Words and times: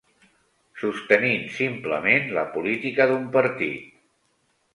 Sostenint 0.83 1.45
simplement 1.57 2.33
la 2.39 2.47
política 2.57 3.09
d'un 3.13 3.29
partit. 3.37 3.79